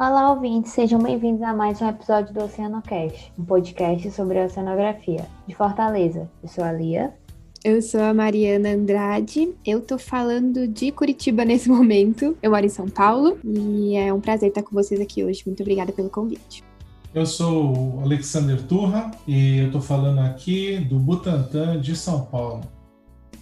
[0.00, 5.56] Olá, ouvintes, sejam bem-vindos a mais um episódio do OceanoCast, um podcast sobre oceanografia, de
[5.56, 6.30] Fortaleza.
[6.40, 7.12] Eu sou a Lia.
[7.64, 12.38] Eu sou a Mariana Andrade, eu tô falando de Curitiba nesse momento.
[12.40, 15.42] Eu moro em São Paulo e é um prazer estar com vocês aqui hoje.
[15.44, 16.62] Muito obrigada pelo convite.
[17.12, 22.60] Eu sou o Alexander Turra e eu tô falando aqui do Butantã de São Paulo.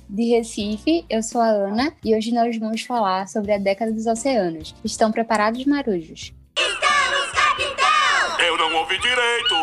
[0.08, 4.06] De Recife, eu sou a Ana e hoje nós vamos falar sobre a década dos
[4.06, 4.74] oceanos.
[4.82, 6.32] Estão preparados, marujos?
[8.46, 9.54] Eu não ouvi direito.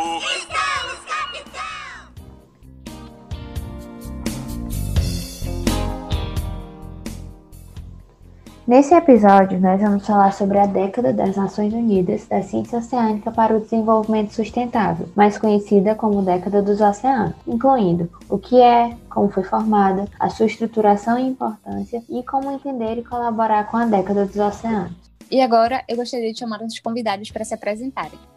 [8.68, 13.55] Nesse episódio, nós vamos falar sobre a década das Nações Unidas da Ciência Oceânica para
[13.55, 19.44] o Desenvolvimento Sustentável, mais conhecida como década dos oceanos, incluindo o que é, como foi
[19.44, 24.35] formada, a sua estruturação e importância e como entender e colaborar com a década dos
[24.35, 24.91] oceanos.
[25.32, 28.32] E agora eu gostaria de chamar os convidados para se apresentarem.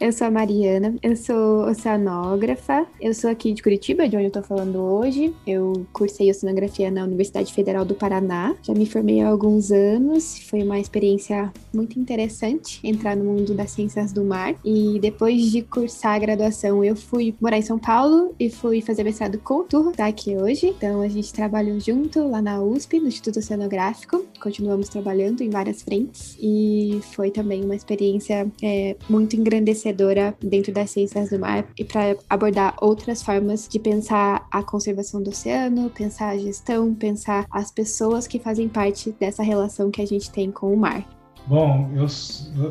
[0.00, 4.30] Eu sou a Mariana, eu sou oceanógrafa, eu sou aqui de Curitiba, de onde eu
[4.30, 5.34] tô falando hoje.
[5.44, 10.62] Eu cursei oceanografia na Universidade Federal do Paraná, já me formei há alguns anos, foi
[10.62, 14.54] uma experiência muito interessante entrar no mundo das ciências do mar.
[14.64, 19.02] E depois de cursar a graduação, eu fui morar em São Paulo e fui fazer
[19.02, 20.68] mestrado com o Turro, tá aqui hoje.
[20.68, 25.82] Então a gente trabalhou junto lá na USP, no Instituto Oceanográfico, continuamos trabalhando em várias
[25.82, 31.66] frentes e foi também uma experiência é, muito engrandecedora conhecedora dentro das ciências do mar
[31.78, 37.46] e para abordar outras formas de pensar a conservação do oceano, pensar a gestão, pensar
[37.50, 41.17] as pessoas que fazem parte dessa relação que a gente tem com o mar.
[41.46, 42.06] Bom, eu,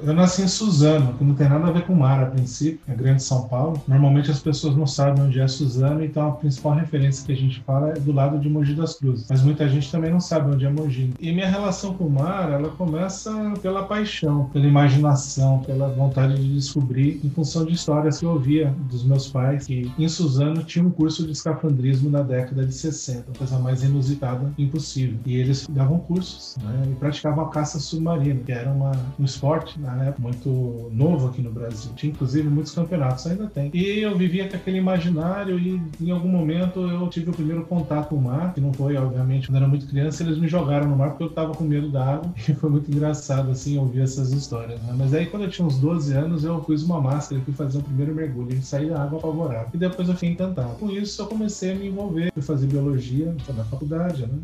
[0.03, 2.93] eu nasci em Suzano, que não tem nada a ver com mar a princípio, é
[2.93, 3.81] Grande São Paulo.
[3.87, 7.59] Normalmente as pessoas não sabem onde é Suzano, então a principal referência que a gente
[7.61, 9.27] fala é do lado de Mogi das Cruzes.
[9.29, 11.13] Mas muita gente também não sabe onde é Mogi.
[11.19, 16.53] E minha relação com o mar, ela começa pela paixão, pela imaginação, pela vontade de
[16.53, 20.85] descobrir, em função de histórias que eu ouvia dos meus pais, que em Suzano tinha
[20.85, 25.17] um curso de escafandrismo na década de 60, a coisa mais inusitada impossível.
[25.25, 29.23] E eles davam cursos né, e praticavam a caça submarina, que era era uma, um
[29.23, 31.91] esporte na época muito novo aqui no Brasil.
[31.95, 33.71] Tinha inclusive muitos campeonatos, ainda tem.
[33.73, 38.09] E eu vivia com aquele imaginário e em algum momento eu tive o primeiro contato
[38.09, 40.95] com o mar, que não foi, obviamente, quando era muito criança, eles me jogaram no
[40.95, 44.31] mar porque eu estava com medo da água e foi muito engraçado assim ouvir essas
[44.31, 44.79] histórias.
[44.81, 44.93] Né?
[44.97, 47.79] Mas aí quando eu tinha uns 12 anos eu pus uma máscara e fui fazer
[47.79, 49.69] o primeiro mergulho e saí da água apavorado.
[49.73, 50.75] E depois eu fiquei encantado.
[50.75, 54.37] Com isso eu comecei a me envolver, fui fazer biologia na faculdade, né?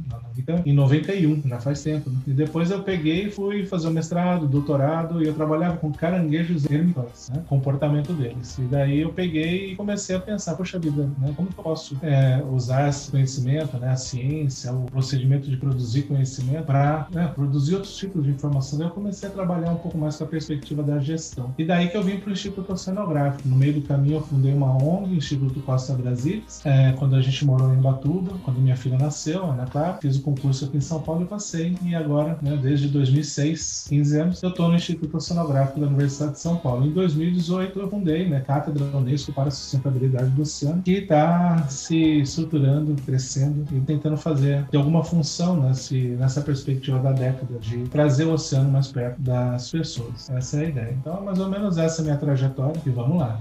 [0.65, 2.09] Em 91, já faz tempo.
[2.09, 2.17] Né?
[2.27, 6.69] E depois eu peguei e fui fazer o mestrado doutorado, e eu trabalhava com caranguejos
[6.69, 7.41] ermitões, né?
[7.47, 8.57] comportamento deles.
[8.57, 11.33] E daí eu peguei e comecei a pensar, poxa vida, né?
[11.35, 13.89] como que eu posso é, usar esse conhecimento, né?
[13.89, 17.31] a ciência, o procedimento de produzir conhecimento para né?
[17.33, 18.77] produzir outros tipos de informação.
[18.77, 21.53] Daí eu comecei a trabalhar um pouco mais com a perspectiva da gestão.
[21.57, 23.47] E daí que eu vim para o Instituto Oceanográfico.
[23.47, 27.45] No meio do caminho eu fundei uma ONG, Instituto Costa Brasilis, é, quando a gente
[27.45, 31.01] morou em Batuba, quando minha filha nasceu, Ana Clara, fiz o concurso aqui em São
[31.01, 31.77] Paulo e passei.
[31.83, 36.39] E agora, né, desde 2006, 15 anos, eu estou no Instituto Oceanográfico da Universidade de
[36.39, 36.85] São Paulo.
[36.85, 42.21] Em 2018, eu fundei né, Cátedra Unesco para a Sustentabilidade do Oceano, que está se
[42.21, 48.25] estruturando, crescendo e tentando fazer de alguma função nesse, nessa perspectiva da década de trazer
[48.25, 50.29] o oceano mais perto das pessoas.
[50.31, 50.97] Essa é a ideia.
[50.99, 53.39] Então, mais ou menos essa é a minha trajetória e vamos lá.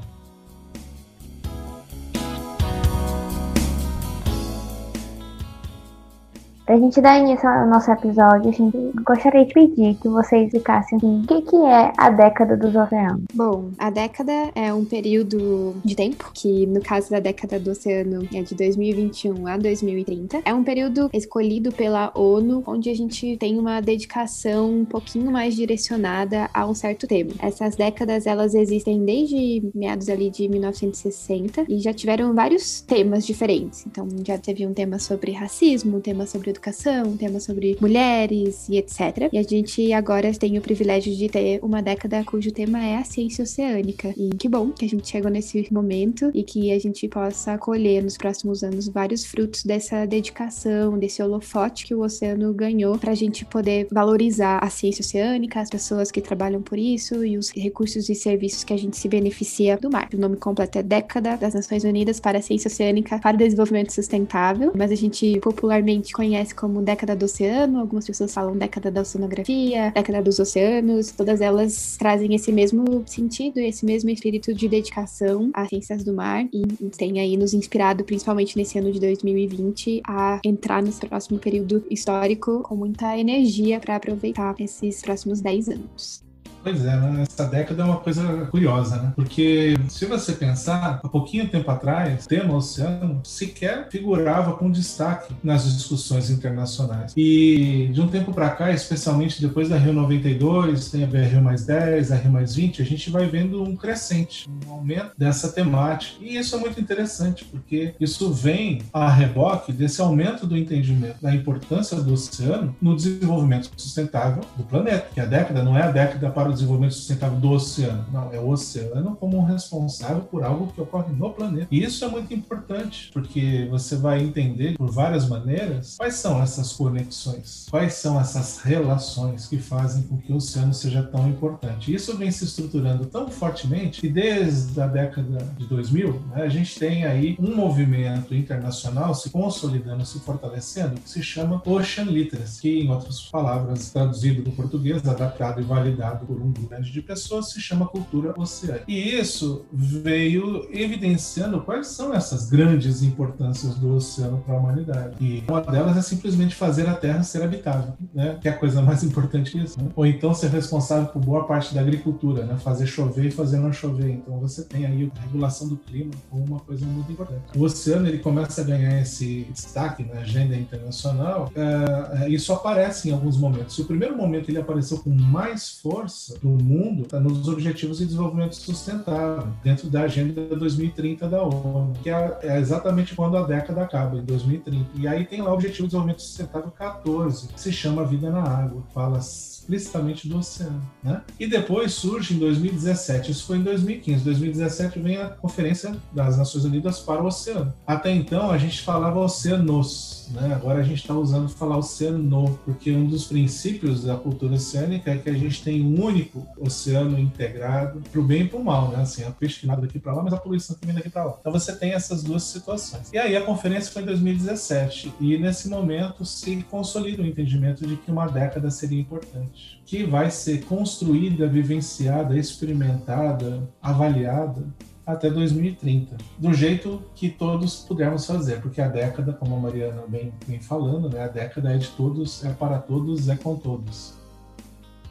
[6.72, 10.46] Para a gente dar início ao nosso episódio, a gente gostaria de pedir que vocês
[10.46, 13.24] explicassem o que, que é a década dos oceanos.
[13.34, 18.26] Bom, a década é um período de tempo, que no caso da década do oceano
[18.32, 20.40] é de 2021 a 2030.
[20.46, 25.54] É um período escolhido pela ONU, onde a gente tem uma dedicação um pouquinho mais
[25.54, 27.32] direcionada a um certo tema.
[27.38, 33.84] Essas décadas, elas existem desde meados ali de 1960 e já tiveram vários temas diferentes.
[33.86, 36.61] Então, já teve um tema sobre racismo, um tema sobre educação,
[37.04, 39.28] um tema sobre mulheres e etc.
[39.32, 43.04] E a gente agora tem o privilégio de ter uma década cujo tema é a
[43.04, 44.14] ciência oceânica.
[44.16, 48.02] E que bom que a gente chegou nesse momento e que a gente possa colher
[48.02, 53.14] nos próximos anos vários frutos dessa dedicação, desse holofote que o oceano ganhou para a
[53.14, 58.08] gente poder valorizar a ciência oceânica, as pessoas que trabalham por isso e os recursos
[58.08, 60.08] e serviços que a gente se beneficia do mar.
[60.14, 63.92] O nome completo é Década das Nações Unidas para a Ciência Oceânica para o Desenvolvimento
[63.92, 68.90] Sustentável, mas a gente popularmente conhece conhece como década do oceano, algumas pessoas falam década
[68.90, 74.52] da oceanografia, década dos oceanos, todas elas trazem esse mesmo sentido e esse mesmo espírito
[74.52, 76.62] de dedicação às ciências do mar e
[76.96, 82.62] tem aí nos inspirado, principalmente nesse ano de 2020, a entrar nesse próximo período histórico
[82.62, 86.31] com muita energia para aproveitar esses próximos 10 anos.
[86.62, 87.22] Pois é, né?
[87.22, 89.12] essa década é uma coisa curiosa, né?
[89.16, 95.34] Porque se você pensar, há pouquinho tempo atrás, o tema oceano sequer figurava com destaque
[95.42, 97.12] nas discussões internacionais.
[97.16, 101.64] E de um tempo para cá, especialmente depois da Rio 92, tem a Rio mais
[101.64, 106.16] 10, a Rio mais 20, a gente vai vendo um crescente, um aumento dessa temática.
[106.20, 111.34] E isso é muito interessante, porque isso vem a reboque desse aumento do entendimento da
[111.34, 115.08] importância do oceano no desenvolvimento sustentável do planeta.
[115.12, 118.38] Que a década não é a década para o desenvolvimento sustentável do oceano, não, é
[118.38, 121.68] o oceano como responsável por algo que ocorre no planeta.
[121.70, 126.72] E isso é muito importante, porque você vai entender por várias maneiras quais são essas
[126.72, 131.92] conexões, quais são essas relações que fazem com que o oceano seja tão importante.
[131.92, 136.78] Isso vem se estruturando tão fortemente que desde a década de 2000, né, a gente
[136.78, 142.80] tem aí um movimento internacional se consolidando, se fortalecendo, que se chama Ocean Literacy, que
[142.80, 147.50] em outras palavras, traduzido para o português, adaptado e validado por um grande de pessoas,
[147.50, 148.84] se chama cultura oceânica.
[148.88, 155.16] E isso veio evidenciando quais são essas grandes importâncias do oceano para a humanidade.
[155.20, 158.38] E uma delas é simplesmente fazer a Terra ser habitável, né?
[158.40, 159.80] Que é a coisa mais importante disso.
[159.80, 159.88] Né?
[159.94, 162.56] Ou então ser responsável por boa parte da agricultura, né?
[162.58, 164.10] Fazer chover e fazer não chover.
[164.10, 167.42] Então você tem aí a regulação do clima como uma coisa muito importante.
[167.56, 171.50] O oceano ele começa a ganhar esse destaque na agenda internacional.
[171.56, 173.78] Uh, isso aparece em alguns momentos.
[173.78, 178.06] E o primeiro momento ele apareceu com mais força no mundo tá nos Objetivos de
[178.06, 183.82] Desenvolvimento Sustentável, dentro da Agenda 2030 da ONU, que é, é exatamente quando a década
[183.82, 184.90] acaba, em 2030.
[184.96, 188.42] E aí tem lá o Objetivo de Desenvolvimento Sustentável 14, que se chama Vida na
[188.42, 189.18] Água, fala
[189.62, 190.82] explicitamente do oceano.
[191.02, 191.22] Né?
[191.38, 196.64] E depois surge em 2017, isso foi em 2015, 2017 vem a Conferência das Nações
[196.64, 197.72] Unidas para o Oceano.
[197.86, 200.54] Até então a gente falava oceanos, né?
[200.54, 205.18] agora a gente está usando falar oceano, porque um dos princípios da cultura oceânica é
[205.18, 208.88] que a gente tem um único oceano integrado para o bem e para o mal,
[208.90, 209.02] né?
[209.02, 211.36] assim, a peixe que nada daqui para lá, mas a poluição também daqui para lá.
[211.40, 213.10] Então você tem essas duas situações.
[213.12, 217.96] E aí a conferência foi em 2017 e nesse momento se consolida o entendimento de
[217.96, 219.51] que uma década seria importante
[219.84, 224.64] que vai ser construída, vivenciada, experimentada, avaliada
[225.04, 230.32] até 2030, do jeito que todos pudermos fazer, porque a década, como a Mariana bem
[230.46, 234.21] vem falando, né, a década é de todos, é para todos, é com todos.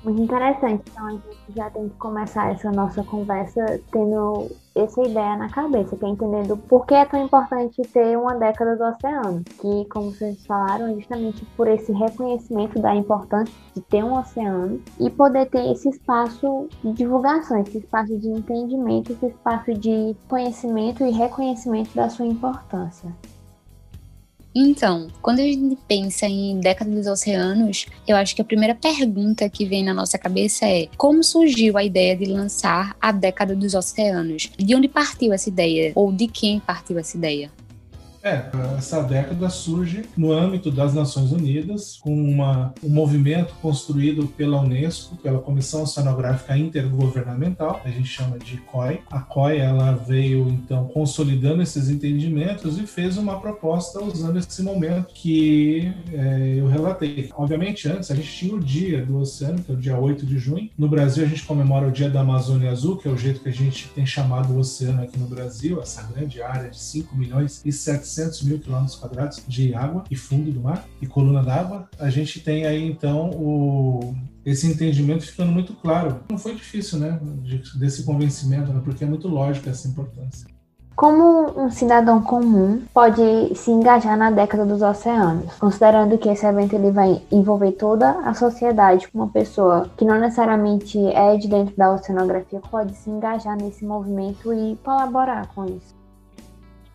[0.03, 0.83] Muito interessante.
[0.89, 1.24] Então a gente
[1.56, 6.57] já tem que começar essa nossa conversa tendo essa ideia na cabeça, que é entendendo
[6.57, 9.44] por que é tão importante ter uma década do oceano.
[9.59, 14.81] Que, como vocês falaram, é justamente por esse reconhecimento da importância de ter um oceano
[15.00, 21.06] e poder ter esse espaço de divulgação, esse espaço de entendimento, esse espaço de conhecimento
[21.06, 23.13] e reconhecimento da sua importância.
[24.53, 29.50] Então, quando a gente pensa em década dos oceanos, eu acho que a primeira pergunta
[29.50, 33.74] que vem na nossa cabeça é como surgiu a ideia de lançar a década dos
[33.74, 34.51] oceanos?
[34.57, 35.94] De onde partiu essa ideia?
[35.95, 37.50] Ou de quem partiu essa ideia?
[38.23, 38.45] É,
[38.77, 45.15] essa década surge no âmbito das Nações Unidas, com uma, um movimento construído pela Unesco,
[45.18, 49.01] pela Comissão Oceanográfica Intergovernamental, a gente chama de COI.
[49.09, 55.13] A COI ela veio então consolidando esses entendimentos e fez uma proposta usando esse momento
[55.13, 57.29] que é, eu relatei.
[57.36, 60.38] Obviamente, antes a gente tinha o Dia do Oceano, que é o dia 8 de
[60.38, 60.69] junho.
[60.77, 63.50] No Brasil, a gente comemora o Dia da Amazônia Azul, que é o jeito que
[63.50, 67.62] a gente tem chamado o oceano aqui no Brasil, essa grande área de 5 milhões
[67.65, 71.89] e 700 700 mil quilômetros quadrados de água e fundo do mar e coluna d'água,
[72.00, 74.13] a gente tem aí então o,
[74.46, 76.20] esse entendimento ficando muito claro.
[76.30, 77.20] Não foi difícil, né,
[77.75, 80.48] desse convencimento, né, porque é muito lógico essa importância.
[80.96, 86.75] Como um cidadão comum pode se engajar na década dos oceanos, considerando que esse evento
[86.75, 91.94] ele vai envolver toda a sociedade, uma pessoa que não necessariamente é de dentro da
[91.94, 96.00] oceanografia pode se engajar nesse movimento e colaborar com isso?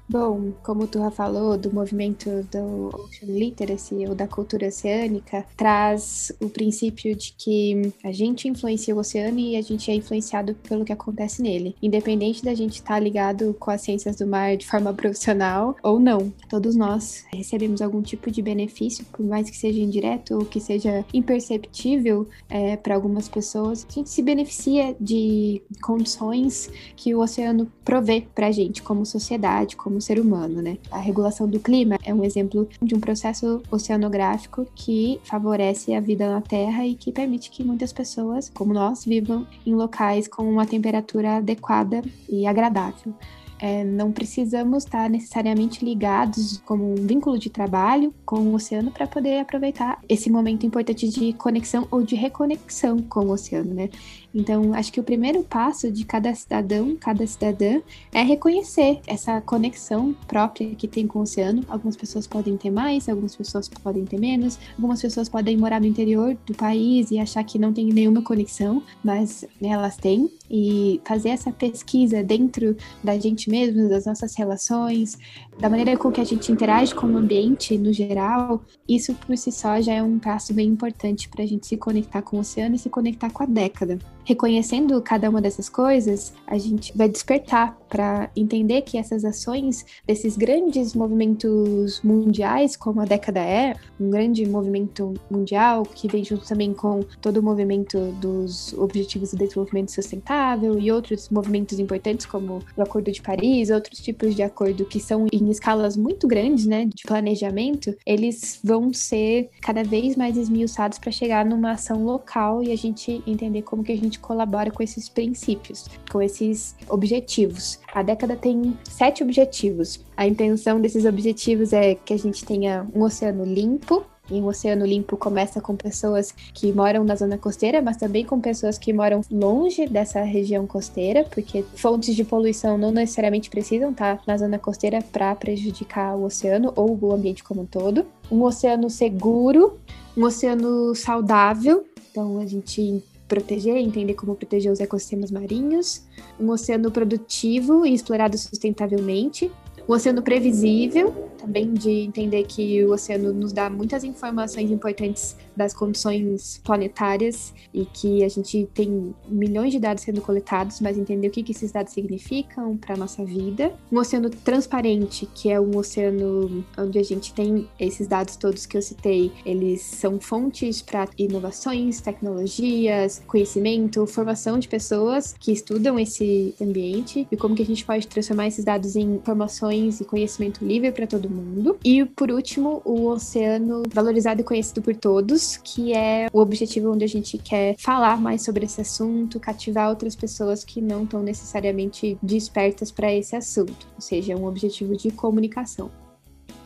[0.08, 6.30] Bom, como tu já falou, do movimento do Ocean Literacy ou da cultura oceânica, traz
[6.40, 10.84] o princípio de que a gente influencia o oceano e a gente é influenciado pelo
[10.84, 11.75] que acontece nele.
[11.82, 15.98] Independente da gente estar tá ligado com as ciências do mar de forma profissional ou
[15.98, 16.32] não.
[16.48, 21.04] Todos nós recebemos algum tipo de benefício, por mais que seja indireto ou que seja
[21.12, 23.84] imperceptível é, para algumas pessoas.
[23.88, 29.75] A gente se beneficia de condições que o oceano provê para a gente como sociedade,
[29.75, 30.76] como como ser humano, né?
[30.90, 36.28] A regulação do clima é um exemplo de um processo oceanográfico que favorece a vida
[36.28, 40.66] na Terra e que permite que muitas pessoas, como nós, vivam em locais com uma
[40.66, 43.14] temperatura adequada e agradável.
[43.58, 49.06] É, não precisamos estar necessariamente ligados como um vínculo de trabalho com o oceano para
[49.06, 53.88] poder aproveitar esse momento importante de conexão ou de reconexão com o oceano, né?
[54.36, 57.80] Então, acho que o primeiro passo de cada cidadão, cada cidadã,
[58.12, 61.64] é reconhecer essa conexão própria que tem com o oceano.
[61.66, 65.86] Algumas pessoas podem ter mais, algumas pessoas podem ter menos, algumas pessoas podem morar no
[65.86, 70.30] interior do país e achar que não tem nenhuma conexão, mas elas têm.
[70.50, 75.18] E fazer essa pesquisa dentro da gente mesmo, das nossas relações,
[75.58, 79.50] da maneira com que a gente interage com o ambiente no geral, isso por si
[79.50, 82.74] só já é um passo bem importante para a gente se conectar com o oceano
[82.74, 87.78] e se conectar com a década reconhecendo cada uma dessas coisas, a gente vai despertar
[87.88, 94.46] para entender que essas ações desses grandes movimentos mundiais, como a década é, um grande
[94.46, 100.78] movimento mundial que vem junto também com todo o movimento dos Objetivos de Desenvolvimento Sustentável
[100.78, 105.26] e outros movimentos importantes, como o Acordo de Paris, outros tipos de acordo que são
[105.32, 111.10] em escalas muito grandes, né, de planejamento, eles vão ser cada vez mais esmiuçados para
[111.10, 115.08] chegar numa ação local e a gente entender como que a gente colabora com esses
[115.08, 117.78] princípios, com esses objetivos.
[117.96, 120.04] A década tem sete objetivos.
[120.14, 124.84] A intenção desses objetivos é que a gente tenha um oceano limpo, e um oceano
[124.84, 129.22] limpo começa com pessoas que moram na zona costeira, mas também com pessoas que moram
[129.30, 134.98] longe dessa região costeira, porque fontes de poluição não necessariamente precisam estar na zona costeira
[135.10, 138.04] para prejudicar o oceano ou o ambiente como um todo.
[138.30, 139.78] Um oceano seguro,
[140.14, 141.86] um oceano saudável.
[142.10, 146.02] Então a gente proteger, entender como proteger os ecossistemas marinhos,
[146.38, 149.50] um oceano produtivo e explorado sustentavelmente,
[149.88, 155.72] um oceano previsível, também de entender que o oceano nos dá muitas informações importantes das
[155.72, 161.30] condições planetárias e que a gente tem milhões de dados sendo coletados, mas entender o
[161.30, 163.72] que, que esses dados significam para a nossa vida.
[163.90, 168.76] Um oceano transparente, que é um oceano onde a gente tem esses dados todos que
[168.76, 176.54] eu citei, eles são fontes para inovações, tecnologias, conhecimento, formação de pessoas que estudam esse
[176.60, 180.90] ambiente e como que a gente pode transformar esses dados em informações e conhecimento livre
[180.90, 181.35] para todo mundo.
[181.84, 187.04] E por último, o oceano valorizado e conhecido por todos, que é o objetivo onde
[187.04, 192.18] a gente quer falar mais sobre esse assunto, cativar outras pessoas que não estão necessariamente
[192.22, 195.90] despertas para esse assunto, ou seja, um objetivo de comunicação.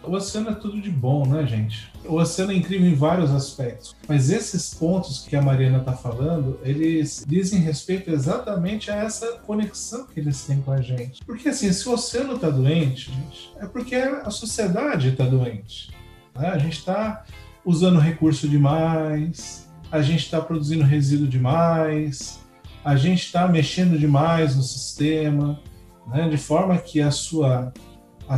[0.03, 1.91] O oceano é tudo de bom, né, gente?
[2.07, 6.59] O oceano é incrível em vários aspectos, mas esses pontos que a Mariana está falando,
[6.63, 11.23] eles dizem respeito exatamente a essa conexão que eles têm com a gente.
[11.25, 15.91] Porque assim, se o oceano está doente, gente, é porque a sociedade está doente.
[16.35, 16.49] Né?
[16.49, 17.25] A gente está
[17.65, 22.41] usando recurso demais, a gente está produzindo resíduo demais,
[22.85, 25.61] a gente está mexendo demais no sistema,
[26.07, 27.73] né, de forma que a sua,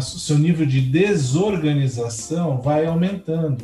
[0.00, 3.62] seu nível de desorganização vai aumentando.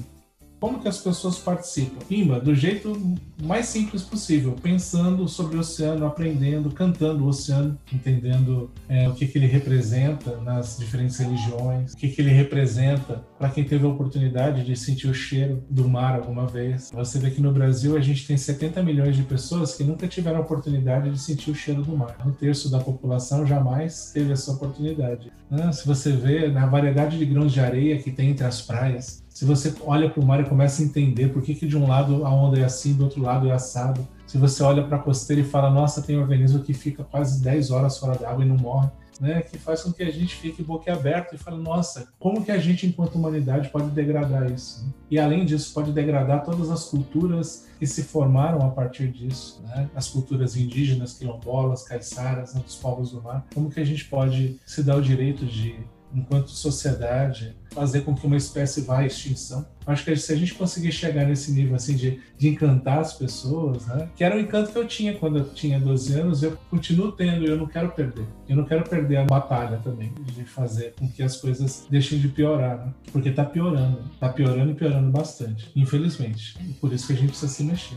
[0.61, 1.99] Como que as pessoas participam?
[2.09, 3.01] Pimba, do jeito
[3.43, 9.27] mais simples possível, pensando sobre o oceano, aprendendo, cantando o oceano, entendendo é, o que,
[9.27, 13.89] que ele representa nas diferentes religiões, o que, que ele representa para quem teve a
[13.89, 16.91] oportunidade de sentir o cheiro do mar alguma vez.
[16.93, 20.39] Você vê que no Brasil a gente tem 70 milhões de pessoas que nunca tiveram
[20.39, 22.17] a oportunidade de sentir o cheiro do mar.
[22.27, 25.31] Um terço da população jamais teve essa oportunidade.
[25.49, 25.71] Né?
[25.73, 29.45] Se você vê na variedade de grãos de areia que tem entre as praias, se
[29.45, 32.27] você olha para o mar e começa a entender por que, que de um lado
[32.27, 34.05] a onda é assim, do outro lado é assado.
[34.27, 37.41] Se você olha para a costeira e fala, nossa, tem um organismo que fica quase
[37.41, 38.89] 10 horas fora da água e não morre,
[39.21, 39.43] né?
[39.43, 42.85] que faz com que a gente fique boquiaberto e fale, nossa, como que a gente,
[42.85, 44.93] enquanto humanidade, pode degradar isso?
[45.09, 49.89] E além disso, pode degradar todas as culturas que se formaram a partir disso, né?
[49.95, 52.61] as culturas indígenas, quilombolas, caiçaras, né?
[52.61, 53.47] dos povos do mar.
[53.55, 55.79] Como que a gente pode se dar o direito de
[56.15, 59.67] enquanto sociedade, fazer com que uma espécie vá à extinção.
[59.87, 63.87] Acho que se a gente conseguir chegar nesse nível assim de, de encantar as pessoas,
[63.87, 64.09] né?
[64.17, 67.45] que era o encanto que eu tinha quando eu tinha 12 anos, eu continuo tendo
[67.45, 68.27] e eu não quero perder.
[68.49, 72.29] Eu não quero perder a batalha também de fazer com que as coisas deixem de
[72.29, 72.93] piorar, né?
[73.13, 76.57] porque está piorando, está piorando e piorando bastante, infelizmente.
[76.61, 77.97] E por isso que a gente precisa se mexer.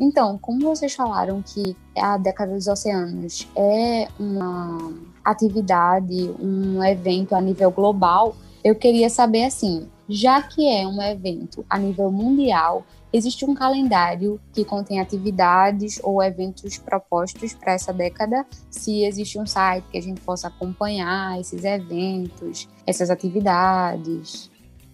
[0.00, 7.40] Então, como vocês falaram que a década dos oceanos é uma atividade, um evento a
[7.40, 13.44] nível global, eu queria saber assim, já que é um evento a nível mundial, existe
[13.44, 18.46] um calendário que contém atividades ou eventos propostos para essa década?
[18.70, 24.49] Se existe um site que a gente possa acompanhar esses eventos, essas atividades?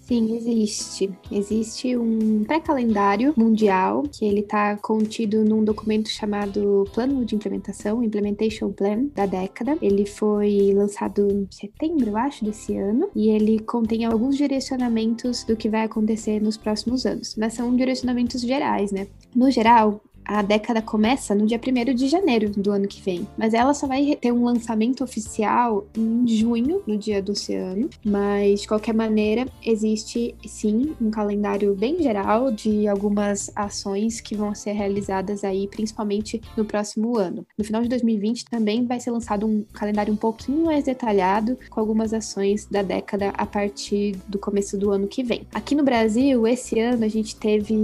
[0.07, 1.11] Sim, existe.
[1.33, 8.71] Existe um pré-calendário mundial que ele está contido num documento chamado Plano de Implementação, Implementation
[8.71, 9.77] Plan, da década.
[9.83, 15.57] Ele foi lançado em setembro, eu acho, desse ano, e ele contém alguns direcionamentos do
[15.57, 17.35] que vai acontecer nos próximos anos.
[17.37, 19.09] Mas são direcionamentos gerais, né?
[19.35, 23.55] No geral, a década começa no dia 1 de janeiro do ano que vem, mas
[23.55, 27.89] ela só vai ter um lançamento oficial em junho, no dia do oceano.
[28.05, 34.55] Mas, de qualquer maneira, existe sim um calendário bem geral de algumas ações que vão
[34.55, 37.47] ser realizadas aí, principalmente no próximo ano.
[37.57, 41.81] No final de 2020 também vai ser lançado um calendário um pouquinho mais detalhado, com
[41.81, 45.47] algumas ações da década a partir do começo do ano que vem.
[45.55, 47.75] Aqui no Brasil, esse ano a gente teve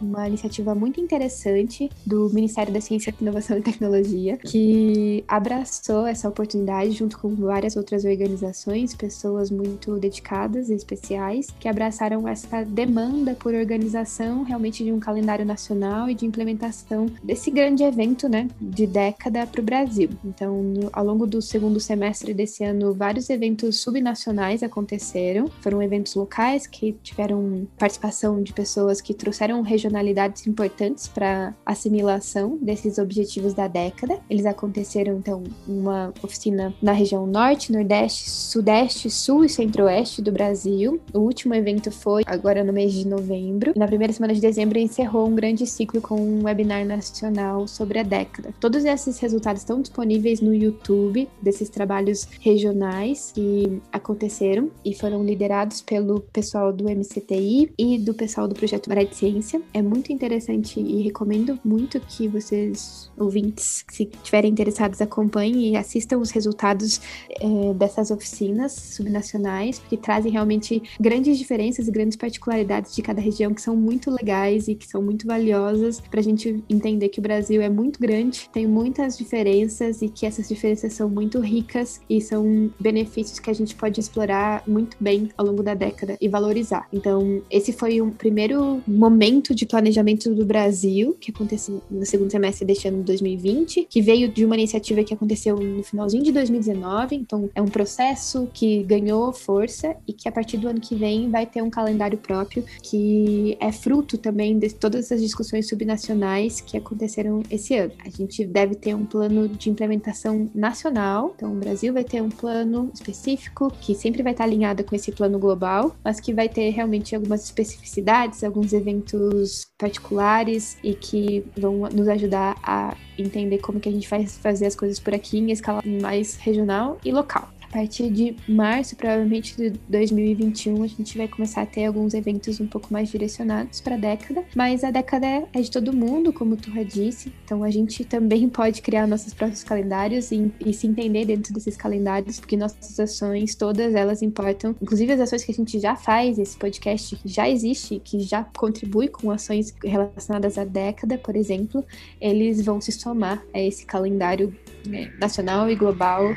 [0.00, 1.67] uma iniciativa muito interessante
[2.06, 8.04] do Ministério da Ciência, Inovação e Tecnologia, que abraçou essa oportunidade junto com várias outras
[8.04, 15.00] organizações, pessoas muito dedicadas e especiais, que abraçaram essa demanda por organização realmente de um
[15.00, 20.10] calendário nacional e de implementação desse grande evento, né, de década para o Brasil.
[20.24, 25.48] Então, no, ao longo do segundo semestre desse ano, vários eventos subnacionais aconteceram.
[25.60, 32.98] Foram eventos locais que tiveram participação de pessoas que trouxeram regionalidades importantes para assimilação desses
[32.98, 34.18] objetivos da década.
[34.28, 41.00] Eles aconteceram, então, uma oficina na região norte, nordeste, sudeste, sul e centro-oeste do Brasil.
[41.12, 43.72] O último evento foi agora no mês de novembro.
[43.76, 48.02] Na primeira semana de dezembro encerrou um grande ciclo com um webinar nacional sobre a
[48.02, 48.54] década.
[48.60, 55.80] Todos esses resultados estão disponíveis no YouTube desses trabalhos regionais que aconteceram e foram liderados
[55.80, 59.60] pelo pessoal do MCTI e do pessoal do projeto Maré de Ciência.
[59.72, 66.18] É muito interessante e recomendo muito que vocês, ouvintes, se estiverem interessados, acompanhem e assistam
[66.18, 67.00] os resultados
[67.30, 73.54] é, dessas oficinas subnacionais, porque trazem realmente grandes diferenças e grandes particularidades de cada região
[73.54, 77.22] que são muito legais e que são muito valiosas para a gente entender que o
[77.22, 82.20] Brasil é muito grande, tem muitas diferenças e que essas diferenças são muito ricas e
[82.20, 86.86] são benefícios que a gente pode explorar muito bem ao longo da década e valorizar.
[86.92, 92.64] Então, esse foi um primeiro momento de planejamento do Brasil que aconteceu no segundo semestre
[92.66, 97.16] deste ano de 2020, que veio de uma iniciativa que aconteceu no finalzinho de 2019.
[97.16, 101.30] Então, é um processo que ganhou força e que a partir do ano que vem
[101.30, 106.76] vai ter um calendário próprio que é fruto também de todas as discussões subnacionais que
[106.76, 107.92] aconteceram esse ano.
[108.04, 112.30] A gente deve ter um plano de implementação nacional, então o Brasil vai ter um
[112.30, 116.70] plano específico que sempre vai estar alinhado com esse plano global, mas que vai ter
[116.70, 121.17] realmente algumas especificidades, alguns eventos particulares e que
[121.56, 125.38] vão nos ajudar a entender como que a gente vai fazer as coisas por aqui
[125.38, 127.48] em escala mais regional e local.
[127.70, 132.60] A partir de março, provavelmente de 2021, a gente vai começar a ter alguns eventos
[132.60, 134.42] um pouco mais direcionados para a década.
[134.56, 137.30] Mas a década é de todo mundo, como tu já disse.
[137.44, 141.76] Então a gente também pode criar nossos próprios calendários e, e se entender dentro desses
[141.76, 144.74] calendários, porque nossas ações, todas elas importam.
[144.80, 148.44] Inclusive as ações que a gente já faz, esse podcast que já existe, que já
[148.44, 151.84] contribui com ações relacionadas à década, por exemplo,
[152.18, 156.34] eles vão se somar a esse calendário né, nacional e global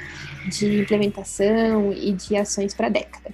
[0.50, 3.34] de implementação e de ações para a década.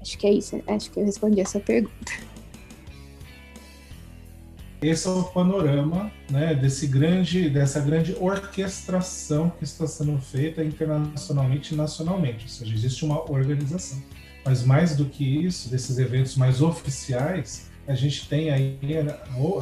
[0.00, 2.28] Acho que é isso, acho que eu respondi essa pergunta.
[4.80, 11.74] Esse é o panorama né, desse grande, dessa grande orquestração que está sendo feita internacionalmente
[11.74, 14.00] e nacionalmente, ou seja, existe uma organização.
[14.44, 18.78] Mas mais do que isso, desses eventos mais oficiais, a gente tem aí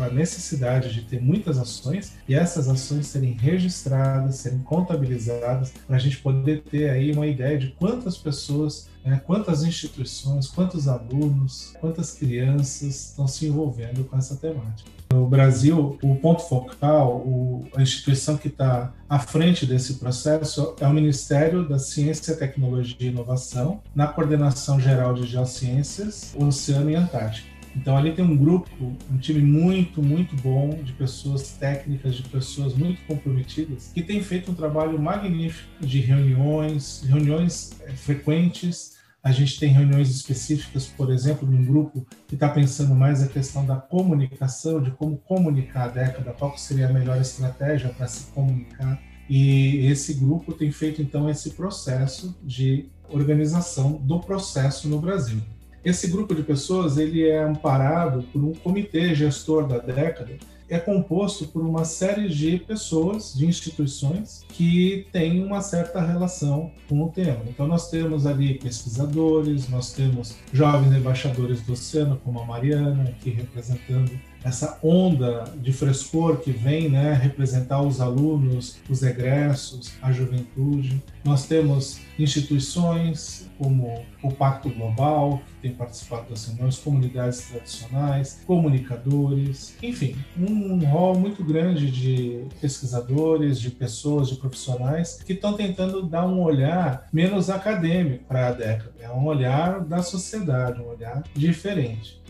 [0.01, 5.99] a necessidade de ter muitas ações e essas ações serem registradas, serem contabilizadas, para a
[5.99, 12.13] gente poder ter aí uma ideia de quantas pessoas, né, quantas instituições, quantos alunos, quantas
[12.13, 14.91] crianças estão se envolvendo com essa temática.
[15.13, 20.87] No Brasil, o ponto focal, o, a instituição que está à frente desse processo é
[20.87, 27.56] o Ministério da Ciência, Tecnologia e Inovação, na Coordenação Geral de Geociências, Oceano e Antártica.
[27.77, 32.75] Então ali tem um grupo, um time muito, muito bom de pessoas técnicas, de pessoas
[32.75, 38.97] muito comprometidas, que tem feito um trabalho magnífico de reuniões, reuniões é, frequentes.
[39.23, 43.67] A gente tem reuniões específicas, por exemplo, num grupo que está pensando mais a questão
[43.67, 49.01] da comunicação, de como comunicar a década, qual seria a melhor estratégia para se comunicar.
[49.29, 55.43] E esse grupo tem feito então esse processo de organização do processo no Brasil.
[55.87, 60.37] Esse grupo de pessoas ele é amparado por um comitê gestor da década,
[60.69, 67.05] é composto por uma série de pessoas, de instituições que têm uma certa relação com
[67.05, 67.39] o tema.
[67.47, 73.31] Então nós temos ali pesquisadores, nós temos jovens embaixadores do oceano, como a Mariana, aqui
[73.31, 74.11] representando
[74.47, 81.03] essa onda de frescor que vem né, representar os alunos, os egressos, a juventude.
[81.25, 89.75] Nós temos instituições como o Pacto Global, que tem participado das reuniões, comunidades tradicionais, comunicadores,
[89.83, 96.25] enfim, um rol muito grande de pesquisadores, de pessoas, de profissionais que estão tentando dar
[96.25, 98.93] um olhar menos acadêmico para a década.
[99.01, 102.25] É um olhar da sociedade, um olhar diferente.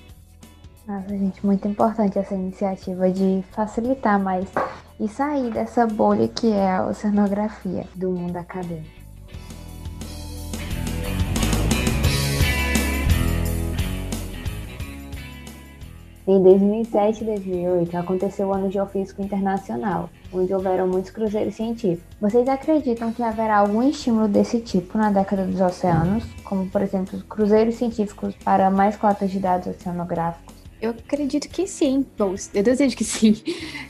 [0.87, 4.47] Nossa, gente, muito importante essa iniciativa de facilitar mais
[5.01, 8.95] e sair dessa bolha que é a oceanografia do mundo acadêmico.
[16.25, 22.17] Em 2007 e 2008 aconteceu o Ano Geofísico Internacional, onde houveram muitos cruzeiros científicos.
[22.21, 27.21] Vocês acreditam que haverá algum estímulo desse tipo na década dos oceanos, como por exemplo
[27.29, 30.46] cruzeiros científicos para mais cotas de dados oceanográficos?
[30.81, 32.05] Eu acredito que sim.
[32.19, 33.35] Bom, eu desejo que sim.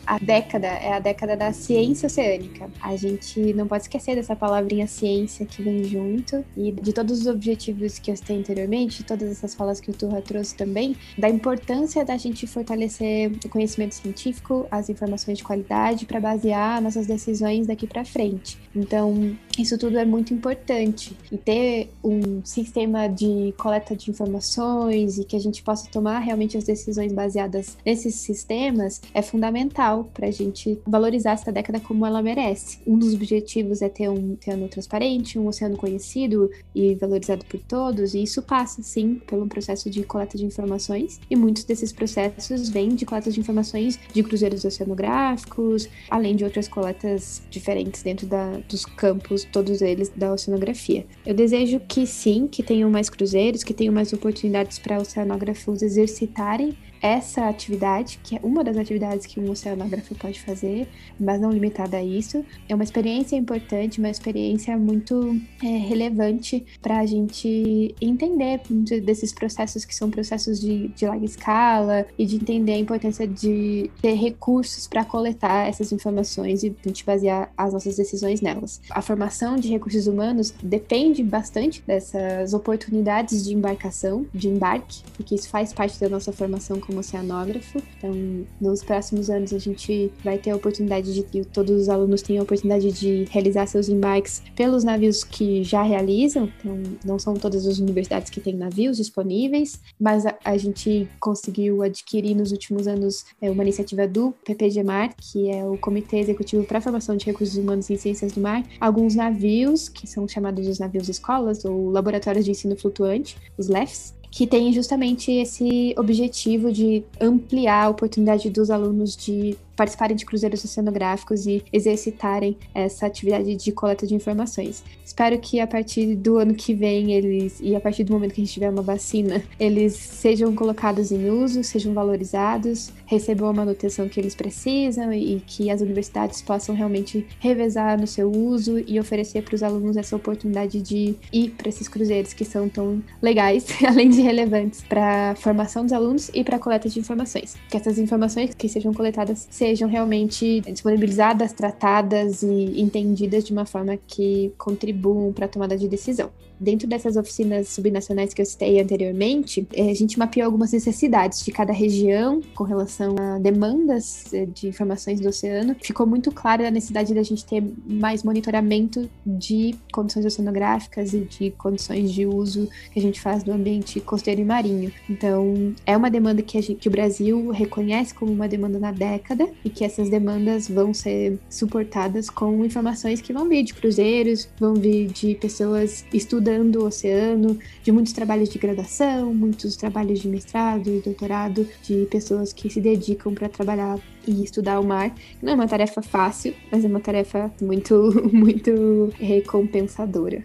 [0.07, 2.70] A década é a década da ciência oceânica.
[2.81, 7.27] A gente não pode esquecer dessa palavrinha ciência que vem junto e de todos os
[7.27, 12.05] objetivos que eu citei anteriormente, todas essas falas que o Turra trouxe também, da importância
[12.05, 17.87] da gente fortalecer o conhecimento científico, as informações de qualidade para basear nossas decisões daqui
[17.87, 18.59] para frente.
[18.75, 21.16] Então, isso tudo é muito importante.
[21.30, 26.56] E ter um sistema de coleta de informações e que a gente possa tomar realmente
[26.56, 32.22] as decisões baseadas nesses sistemas é fundamental para a gente valorizar essa década como ela
[32.22, 32.78] merece.
[32.86, 38.14] Um dos objetivos é ter um oceano transparente, um oceano conhecido e valorizado por todos,
[38.14, 42.94] e isso passa, sim, pelo processo de coleta de informações, e muitos desses processos vêm
[42.94, 48.84] de coletas de informações de cruzeiros oceanográficos, além de outras coletas diferentes dentro da, dos
[48.84, 51.06] campos, todos eles da oceanografia.
[51.24, 56.76] Eu desejo que sim, que tenham mais cruzeiros, que tenham mais oportunidades para oceanógrafos exercitarem
[57.00, 61.96] essa atividade, que é uma das atividades que um oceanógrafo pode fazer, mas não limitada
[61.96, 62.44] a isso.
[62.68, 68.61] É uma experiência importante, uma experiência muito é, relevante para a gente entender
[69.02, 73.90] desses processos que são processos de, de larga escala e de entender a importância de
[74.00, 78.80] ter recursos para coletar essas informações e a gente basear as nossas decisões nelas.
[78.90, 85.48] A formação de recursos humanos depende bastante dessas oportunidades de embarcação, de embarque, porque isso
[85.48, 87.83] faz parte da nossa formação como oceanógrafo.
[87.99, 88.12] Então,
[88.61, 92.42] nos próximos anos, a gente vai ter a oportunidade de que todos os alunos tenham
[92.42, 96.51] a oportunidade de realizar seus embarques pelos navios que já realizam.
[96.59, 101.83] Então, não são todas as universidades que têm navios disponíveis, mas a, a gente conseguiu
[101.83, 106.79] adquirir nos últimos anos é, uma iniciativa do PPGMAR, que é o Comitê Executivo para
[106.79, 110.79] a Formação de Recursos Humanos em Ciências do Mar, alguns navios, que são chamados os
[110.79, 117.04] navios escolas ou laboratórios de ensino flutuante, os LEFs, que tem justamente esse objetivo de
[117.20, 123.72] ampliar a oportunidade dos alunos de participarem de cruzeiros oceanográficos e exercitarem essa atividade de
[123.72, 124.82] coleta de informações.
[125.04, 128.40] Espero que a partir do ano que vem eles e a partir do momento que
[128.40, 134.08] a gente tiver uma vacina, eles sejam colocados em uso, sejam valorizados, recebam a manutenção
[134.08, 139.42] que eles precisam e que as universidades possam realmente revezar no seu uso e oferecer
[139.42, 144.08] para os alunos essa oportunidade de ir para esses cruzeiros que são tão legais, além
[144.08, 147.56] de relevantes para a formação dos alunos e para a coleta de informações.
[147.70, 153.66] Que essas informações que sejam coletadas sejam sejam realmente disponibilizadas, tratadas e entendidas de uma
[153.66, 156.31] forma que contribuam para a tomada de decisão.
[156.58, 161.52] Dentro dessas oficinas subnacionais que eu citei anteriormente, eh, a gente mapeou algumas necessidades de
[161.52, 165.76] cada região com relação a demandas eh, de informações do oceano.
[165.82, 171.50] Ficou muito clara a necessidade da gente ter mais monitoramento de condições oceanográficas e de
[171.52, 174.90] condições de uso que a gente faz do ambiente costeiro e marinho.
[175.10, 179.46] Então, é uma demanda que, gente, que o Brasil reconhece como uma demanda na década
[179.62, 184.74] e que essas demandas vão ser suportadas com informações que vão vir de cruzeiros, vão
[184.74, 190.88] vir de pessoas estudando o oceano, de muitos trabalhos de graduação, muitos trabalhos de mestrado
[190.88, 195.14] e doutorado, de pessoas que se dedicam para trabalhar e estudar o mar.
[195.42, 200.42] Não é uma tarefa fácil, mas é uma tarefa muito, muito recompensadora.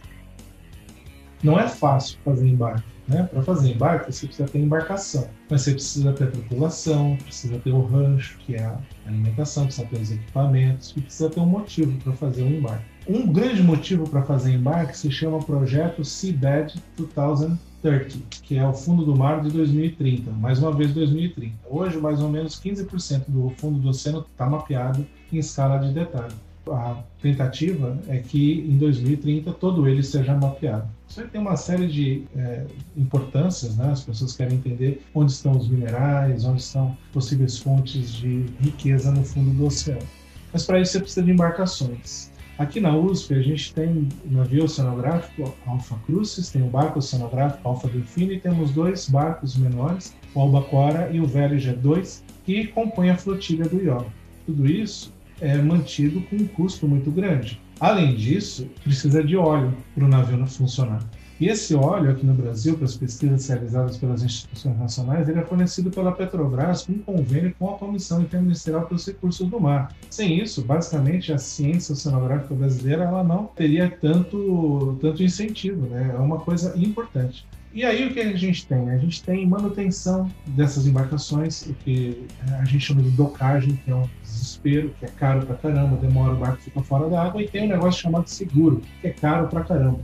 [1.43, 2.91] Não é fácil fazer embarque.
[3.07, 3.23] Né?
[3.23, 7.81] Para fazer embarque, você precisa ter embarcação, mas você precisa ter tripulação, precisa ter o
[7.81, 12.13] rancho, que é a alimentação, precisa ter os equipamentos, e precisa ter um motivo para
[12.13, 12.85] fazer um embarque.
[13.07, 19.03] Um grande motivo para fazer embarque se chama Projeto Seabed 2030, que é o fundo
[19.03, 21.55] do mar de 2030, mais uma vez 2030.
[21.69, 26.33] Hoje, mais ou menos 15% do fundo do oceano está mapeado em escala de detalhe
[26.69, 30.87] a tentativa é que em 2030 todo ele seja mapeado.
[31.07, 33.91] Isso tem uma série de é, importâncias, né?
[33.91, 39.23] As pessoas querem entender onde estão os minerais, onde estão possíveis fontes de riqueza no
[39.23, 40.05] fundo do oceano.
[40.53, 42.31] Mas para isso você precisa de embarcações.
[42.61, 47.67] Aqui na USP a gente tem o navio oceanográfico Alfa Crucis, tem o barco oceanográfico
[47.67, 53.09] Alfa Delfino e temos dois barcos menores, o Albacora e o Velho G2, que compõem
[53.09, 54.05] a flotilha do IOL.
[54.45, 57.59] Tudo isso é mantido com um custo muito grande.
[57.79, 61.03] Além disso, precisa de óleo para o navio funcionar.
[61.41, 65.43] E esse óleo aqui no Brasil, para as pesquisas realizadas pelas instituições nacionais, ele é
[65.43, 69.91] fornecido pela Petrobras com um convênio com a Comissão Interministerial para os Recursos do Mar.
[70.07, 75.87] Sem isso, basicamente, a ciência oceanográfica brasileira ela não teria tanto, tanto incentivo.
[75.87, 76.13] Né?
[76.15, 77.43] É uma coisa importante.
[77.73, 78.89] E aí o que a gente tem?
[78.89, 83.95] A gente tem manutenção dessas embarcações, o que a gente chama de docagem, que é
[83.95, 87.47] um desespero, que é caro pra caramba, demora, o barco fica fora da água, e
[87.47, 89.99] tem um negócio chamado seguro, que é caro pra caramba.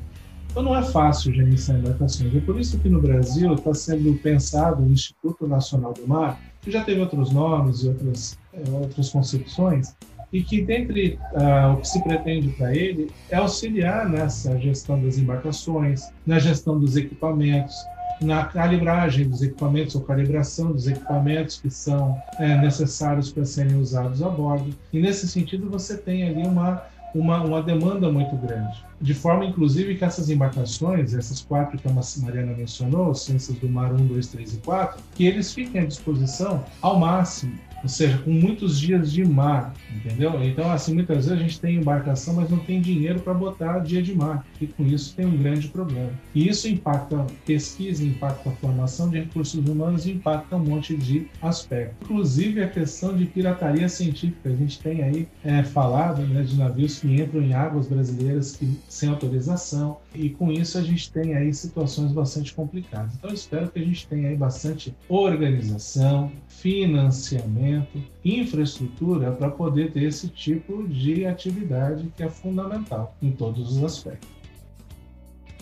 [0.58, 2.36] Então não é fácil gerenciar embarcações.
[2.36, 6.72] É por isso que no Brasil está sendo pensado o Instituto Nacional do Mar, que
[6.72, 9.96] já teve outros nomes e outras, é, outras concepções,
[10.34, 15.20] e que dentre uh, o que se pretende para ele é auxiliar nessa gestão das
[15.20, 17.76] embarcações, na gestão dos equipamentos,
[18.20, 24.24] na calibragem dos equipamentos ou calibração dos equipamentos que são é, necessários para serem usados
[24.24, 24.76] a bordo.
[24.92, 26.82] E nesse sentido você tem ali uma
[27.14, 28.86] uma, uma demanda muito grande.
[29.00, 31.92] De forma, inclusive, que essas embarcações, essas quatro que a
[32.22, 36.64] Mariana mencionou, Ciências do Mar 1, 2, 3 e 4, que eles fiquem à disposição
[36.82, 40.44] ao máximo ou seja, com muitos dias de mar, entendeu?
[40.44, 44.02] Então, assim, muitas vezes a gente tem embarcação, mas não tem dinheiro para botar dia
[44.02, 46.12] de mar, e com isso tem um grande problema.
[46.34, 51.98] E isso impacta pesquisa, impacta a formação de recursos humanos impacta um monte de aspectos.
[52.04, 54.50] Inclusive a questão de pirataria científica.
[54.50, 58.78] A gente tem aí é, falado né, de navios que entram em águas brasileiras que,
[58.88, 63.14] sem autorização, e com isso a gente tem aí situações bastante complicadas.
[63.16, 70.28] Então, espero que a gente tenha aí bastante organização, financiamento, infraestrutura para poder ter esse
[70.28, 74.30] tipo de atividade que é fundamental em todos os aspectos.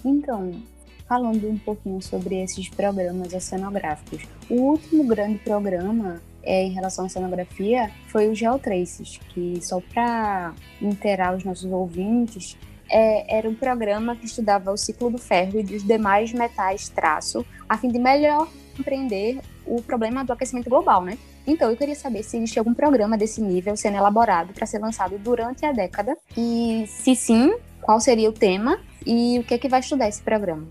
[0.04, 0.52] Então,
[1.08, 7.10] falando um pouquinho sobre esses programas oceanográficos, o último grande programa é, em relação à
[7.10, 12.58] cenografia foi o Geotraces, que só para inteirar os nossos ouvintes,
[12.90, 17.46] é, era um programa que estudava o ciclo do ferro e dos demais metais traço,
[17.68, 21.18] a fim de melhor compreender o problema do aquecimento global, né?
[21.46, 25.18] Então, eu queria saber se existe algum programa desse nível sendo elaborado para ser lançado
[25.18, 29.70] durante a década e, se sim, qual seria o tema e o que é que
[29.70, 30.68] vai estudar esse programa.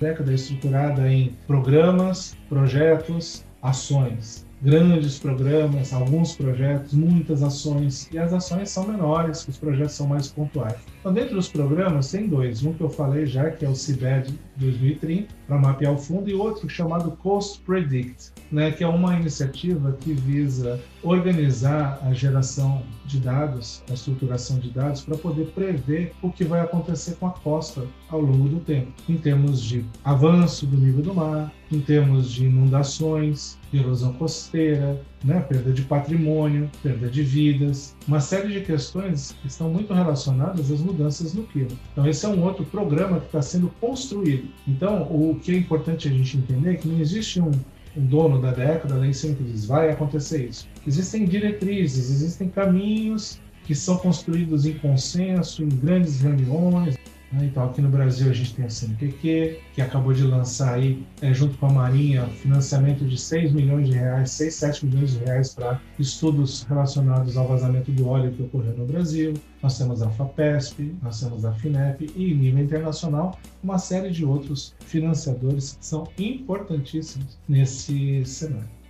[0.00, 8.70] Década estruturada em programas, projetos, ações grandes programas, alguns projetos, muitas ações, e as ações
[8.70, 10.76] são menores, os projetos são mais pontuais.
[11.00, 12.62] Então, dentro dos programas, tem dois.
[12.64, 16.34] Um que eu falei já, que é o CIBED 2030, para mapear o fundo, e
[16.34, 23.18] outro chamado Cost Predict, né, que é uma iniciativa que visa organizar a geração de
[23.18, 27.84] dados, a estruturação de dados, para poder prever o que vai acontecer com a costa
[28.08, 32.44] ao longo do tempo, em termos de avanço do nível do mar, em termos de
[32.46, 39.48] inundações, erosão costeira, né, perda de patrimônio, perda de vidas, uma série de questões que
[39.48, 41.70] estão muito relacionadas às mudanças no clima.
[41.92, 44.48] Então, esse é um outro programa que está sendo construído.
[44.66, 47.50] Então, o que é importante a gente entender é que não existe um,
[47.96, 50.68] um dono da década nem sempre diz vai acontecer isso.
[50.86, 56.96] Existem diretrizes, existem caminhos que são construídos em consenso, em grandes reuniões?
[57.40, 61.32] Então, aqui no Brasil, a gente tem a CNPq, que acabou de lançar aí, é,
[61.32, 65.54] junto com a Marinha, financiamento de 6 milhões de reais, 6, 7 milhões de reais
[65.54, 69.32] para estudos relacionados ao vazamento do óleo que ocorreu no Brasil.
[69.62, 74.24] Nós temos a FAPESP, nós temos a FINEP e, em nível internacional, uma série de
[74.24, 78.81] outros financiadores que são importantíssimos nesse cenário.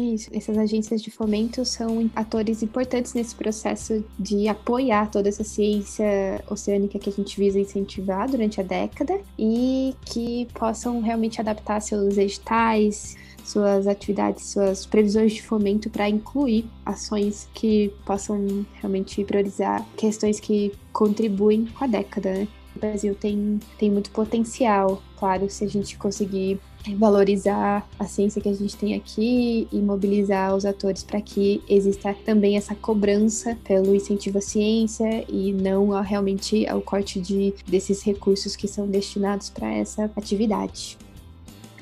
[0.00, 6.42] Isso, essas agências de fomento são atores importantes nesse processo de apoiar toda essa ciência
[6.48, 12.16] oceânica que a gente visa incentivar durante a década e que possam realmente adaptar seus
[12.16, 20.40] editais, suas atividades, suas previsões de fomento para incluir ações que possam realmente priorizar questões
[20.40, 22.32] que contribuem com a década.
[22.32, 22.48] Né?
[22.74, 26.58] O Brasil tem, tem muito potencial, claro, se a gente conseguir
[26.96, 32.14] valorizar a ciência que a gente tem aqui e mobilizar os atores para que exista
[32.24, 38.56] também essa cobrança pelo incentivo à ciência e não realmente ao corte de, desses recursos
[38.56, 40.98] que são destinados para essa atividade.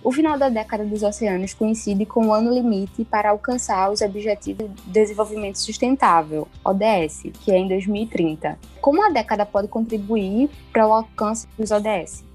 [0.03, 4.71] O final da década dos oceanos coincide com o ano limite para alcançar os Objetivos
[4.71, 8.59] de Desenvolvimento Sustentável, ODS, que é em 2030.
[8.81, 12.28] Como a década pode contribuir para o alcance dos ODS?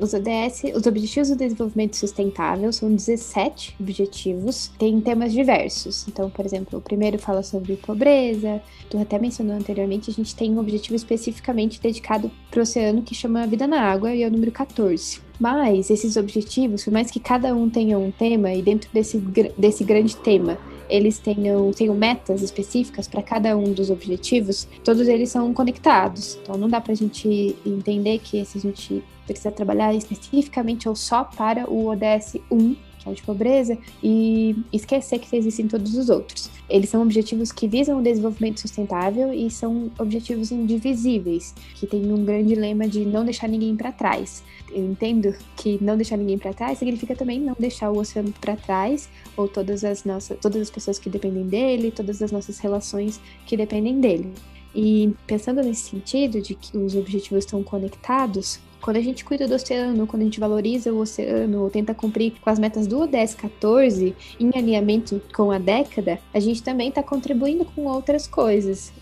[0.00, 6.06] Os ODS, os Objetivos do Desenvolvimento Sustentável, são 17 objetivos, tem temas diversos.
[6.06, 10.52] Então, por exemplo, o primeiro fala sobre pobreza, tu até mencionou anteriormente, a gente tem
[10.52, 14.30] um objetivo especificamente dedicado para o oceano que chama Vida na Água e é o
[14.30, 15.20] número 14.
[15.40, 19.18] Mas esses objetivos, por mais que cada um tenha um tema, e dentro desse,
[19.56, 20.58] desse grande tema
[20.88, 26.38] eles tenham, tenham metas específicas para cada um dos objetivos, todos eles são conectados.
[26.42, 30.96] Então não dá para a gente entender que esse a gente precisa trabalhar especificamente ou
[30.96, 32.76] só para o ODS 1,
[33.12, 36.50] de pobreza, e esquecer que existem todos os outros.
[36.68, 42.24] Eles são objetivos que visam o desenvolvimento sustentável e são objetivos indivisíveis, que tem um
[42.24, 44.42] grande lema de não deixar ninguém para trás.
[44.70, 48.54] Eu entendo que não deixar ninguém para trás significa também não deixar o oceano para
[48.54, 53.18] trás ou todas as nossas, todas as pessoas que dependem dele, todas as nossas relações
[53.46, 54.32] que dependem dele.
[54.74, 59.54] E pensando nesse sentido de que os objetivos estão conectados, quando a gente cuida do
[59.54, 63.34] oceano, quando a gente valoriza o oceano, ou tenta cumprir com as metas do ODS
[63.34, 68.92] 14 em alinhamento com a década, a gente também está contribuindo com outras coisas.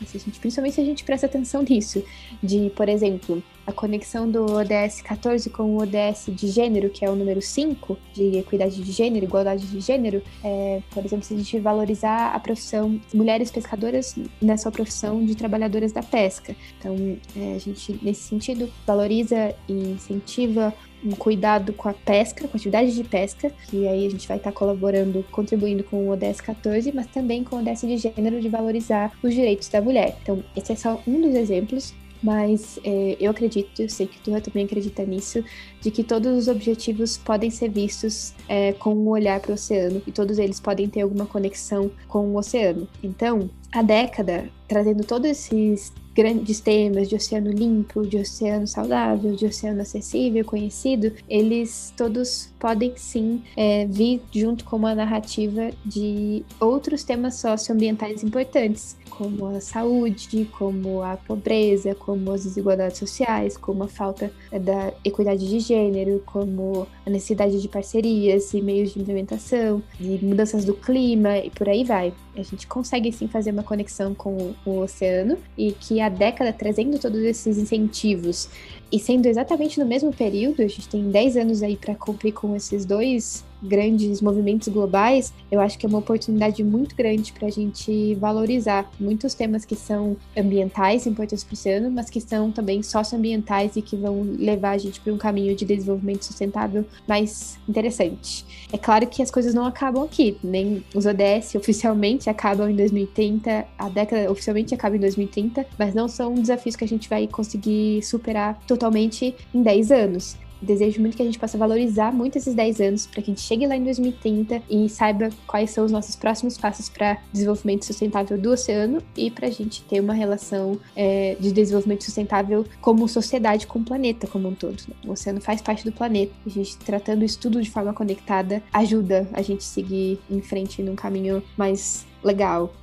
[0.40, 2.02] Principalmente se a gente presta atenção nisso.
[2.42, 7.10] De, por exemplo, a conexão do ODS 14 com o ODS de gênero, que é
[7.10, 11.36] o número 5, de equidade de gênero, igualdade de gênero, é, por exemplo, se a
[11.36, 16.54] gente valorizar a profissão mulheres pescadoras na sua profissão de trabalhadoras da pesca.
[16.78, 16.94] Então,
[17.36, 20.72] é, a gente, nesse sentido, valoriza e incentiva
[21.04, 24.38] um cuidado com a pesca, com a atividade de pesca, que aí a gente vai
[24.38, 28.48] estar colaborando, contribuindo com o ODS 14, mas também com o ODS de gênero de
[28.48, 30.16] valorizar os direitos da mulher.
[30.22, 34.30] Então, esse é só um dos exemplos mas é, eu acredito, eu sei que tu
[34.40, 35.44] também acredita nisso,
[35.80, 40.02] de que todos os objetivos podem ser vistos é, com um olhar para o oceano
[40.06, 42.88] e todos eles podem ter alguma conexão com o oceano.
[43.02, 49.44] Então, a década, trazendo todos esses grandes temas de oceano limpo, de oceano saudável, de
[49.44, 57.04] oceano acessível, conhecido, eles todos podem sim é, vir junto com uma narrativa de outros
[57.04, 63.88] temas socioambientais importantes, como a saúde, como a pobreza, como as desigualdades sociais, como a
[63.88, 70.22] falta da equidade de gênero, como a necessidade de parcerias e meios de implementação, de
[70.22, 72.12] mudanças do clima e por aí vai.
[72.36, 76.98] A gente consegue sim fazer uma conexão com o oceano e que a década trazendo
[76.98, 78.50] todos esses incentivos
[78.92, 82.54] e sendo exatamente no mesmo período, a gente tem 10 anos aí para cumprir com
[82.54, 87.50] esses dois grandes movimentos globais, eu acho que é uma oportunidade muito grande para a
[87.50, 92.82] gente valorizar muitos temas que são ambientais, importantes para o oceano, mas que são também
[92.82, 98.44] socioambientais e que vão levar a gente para um caminho de desenvolvimento sustentável mais interessante.
[98.72, 103.66] É claro que as coisas não acabam aqui, nem os ODS oficialmente acabam em 2030,
[103.78, 108.02] a década oficialmente acaba em 2030, mas não são desafios que a gente vai conseguir
[108.02, 112.80] superar totalmente em 10 anos desejo muito que a gente possa valorizar muito esses 10
[112.80, 116.16] anos para que a gente chegue lá em 2030 e saiba quais são os nossos
[116.16, 121.36] próximos passos para desenvolvimento sustentável do oceano e para a gente ter uma relação é,
[121.40, 124.82] de desenvolvimento sustentável como sociedade com o planeta como um todo.
[124.88, 124.94] Né?
[125.06, 126.32] O oceano faz parte do planeta.
[126.44, 130.96] A gente tratando isso tudo de forma conectada ajuda a gente seguir em frente num
[130.96, 132.74] caminho mais legal.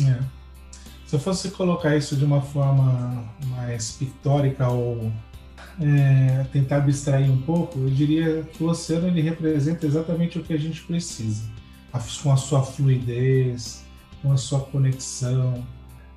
[0.00, 0.42] É.
[1.06, 5.12] Se eu fosse colocar isso de uma forma mais pictórica ou
[5.80, 10.52] é, tentar abstrair um pouco, eu diria que o oceano ele representa exatamente o que
[10.52, 11.44] a gente precisa,
[12.22, 13.84] com a sua fluidez,
[14.20, 15.64] com a sua conexão,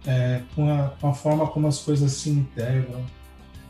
[0.05, 3.03] é, com, a, com, a, forma como as coisas se integram.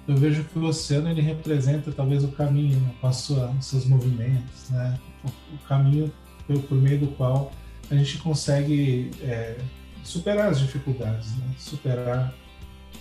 [0.07, 4.69] Eu vejo que o oceano ele representa talvez o caminho, com sua, os seus movimentos,
[4.69, 4.99] né?
[5.23, 6.11] o, o caminho
[6.45, 7.51] por, por, meio do qual
[7.89, 9.57] a gente consegue é,
[10.03, 11.45] superar as dificuldades, né?
[11.57, 12.35] superar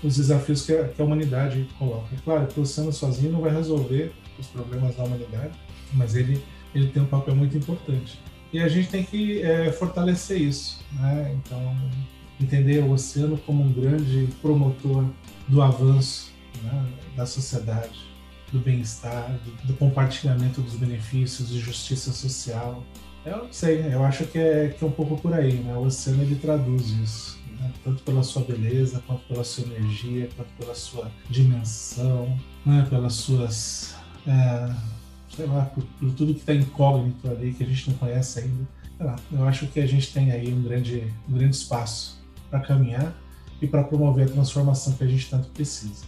[0.02, 2.14] os desafios que a, que a humanidade coloca.
[2.14, 5.54] É claro que o oceano sozinho não vai resolver os problemas da humanidade,
[5.92, 6.42] mas ele,
[6.74, 8.20] ele tem um papel muito importante.
[8.52, 11.35] E a gente tem que é, fortalecer isso, né?
[11.35, 11.76] Então,
[12.40, 15.04] entender o oceano como um grande promotor
[15.48, 16.87] do avanço né?
[17.16, 17.98] da sociedade,
[18.52, 22.85] do bem-estar, do, do, compartilhamento dos benefícios, de justiça social.
[23.24, 25.74] Eu não sei, eu acho que é, que é um pouco por aí, né?
[25.74, 27.73] O oceano ele traduz isso né?
[27.83, 32.87] tanto pela sua beleza, quanto pela sua energia, quanto pela sua dimensão, né?
[32.88, 33.94] pelas suas.
[34.27, 34.75] É,
[35.35, 38.69] sei lá, por, por tudo que está incógnito ali, que a gente não conhece ainda.
[39.00, 43.12] Lá, eu acho que a gente tem aí um grande, um grande espaço para caminhar
[43.60, 46.04] e para promover a transformação que a gente tanto precisa.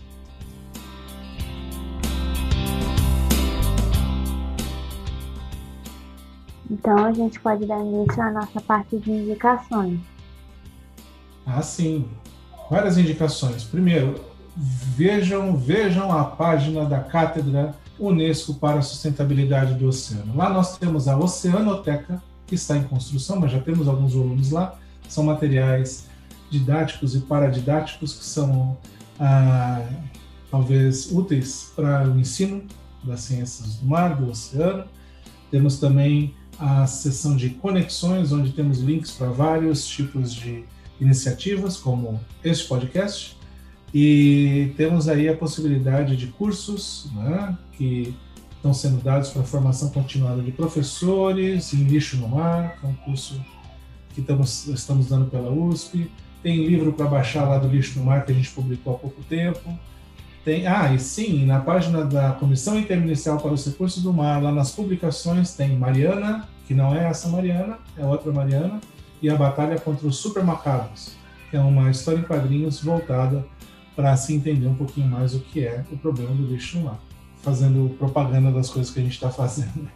[6.71, 9.99] Então a gente pode dar início à nossa parte de indicações.
[11.47, 12.05] Ah, sim.
[12.69, 13.63] Várias indicações.
[13.63, 14.21] Primeiro,
[14.57, 20.37] vejam, vejam a página da Cátedra Unesco para a Sustentabilidade do Oceano.
[20.37, 24.77] Lá nós temos a Oceanoteca, que está em construção, mas já temos alguns volumes lá.
[25.09, 26.09] São materiais
[26.51, 28.77] didáticos e paradidáticos que são
[29.19, 29.83] ah,
[30.51, 32.65] talvez úteis para o ensino
[33.05, 34.85] das ciências do mar, do oceano.
[35.51, 40.65] Temos também a seção de conexões, onde temos links para vários tipos de
[41.01, 43.37] iniciativas, como este podcast.
[43.95, 48.15] E temos aí a possibilidade de cursos né, que
[48.57, 52.95] estão sendo dados para formação continuada de professores em lixo no mar, que é um
[52.95, 53.41] curso
[54.13, 56.11] que estamos, estamos dando pela USP.
[56.43, 59.23] Tem livro para baixar lá do lixo no mar que a gente publicou há pouco
[59.25, 59.79] tempo.
[60.45, 64.53] Tem, ah, e sim, na página da Comissão Interministerial para os Recursos do Mar, lá
[64.53, 68.81] nas publicações, tem Mariana, que não é essa Mariana, é outra Mariana,
[69.27, 71.17] e a Batalha contra os Super Macabros,
[71.51, 73.45] que é uma história em quadrinhos voltada
[73.97, 76.97] para se entender um pouquinho mais o que é o problema do lixo no
[77.43, 79.91] fazendo propaganda das coisas que a gente está fazendo.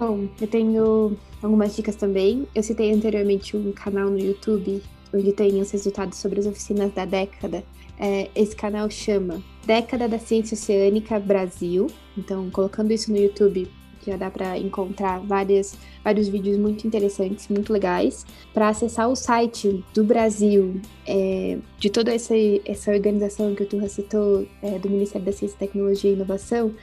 [0.00, 2.48] Bom, eu tenho algumas dicas também.
[2.52, 4.82] Eu citei anteriormente um canal no YouTube
[5.12, 7.62] onde tem os resultados sobre as oficinas da década.
[8.00, 11.86] É, esse canal chama Década da Ciência Oceânica Brasil.
[12.18, 13.70] Então, colocando isso no YouTube,
[14.10, 18.26] já dá para encontrar várias, vários vídeos muito interessantes, muito legais.
[18.52, 22.34] Para acessar o site do Brasil, é, de toda essa,
[22.64, 26.74] essa organização que o Turra citou, é, do Ministério da Ciência, Tecnologia e Inovação,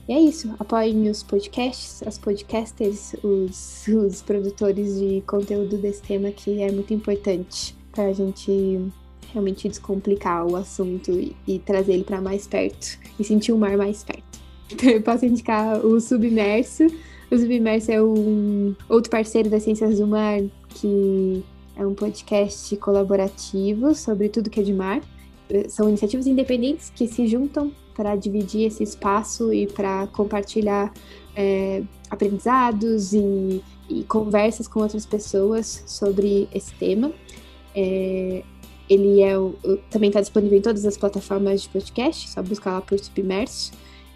[0.08, 0.54] E é isso.
[0.60, 6.94] Apoiem os podcasts, as podcasters, os, os produtores de conteúdo desse tema que é muito
[6.94, 8.92] importante para a gente
[9.34, 13.78] realmente descomplicar o assunto e, e trazer ele para mais perto e sentir o mar
[13.78, 14.24] mais perto.
[14.72, 16.88] Então, eu posso indicar o Submerso.
[17.30, 20.40] O Submerso é um outro parceiro das Ciências do Mar,
[20.70, 21.44] que
[21.76, 25.02] é um podcast colaborativo sobre tudo que é de mar.
[25.70, 30.94] São iniciativas independentes que se juntam para dividir esse espaço e para compartilhar
[31.36, 37.12] é, aprendizados e, e, conversas com outras pessoas sobre esse tema.
[37.76, 38.44] É,
[38.90, 39.34] ele é
[39.90, 43.72] também está disponível em todas as plataformas de podcast, só buscar lá por Submerso.